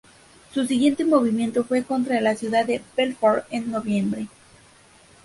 [0.51, 4.25] Su siguiente movimiento fue contra la ciudad de Belfort en noviembre.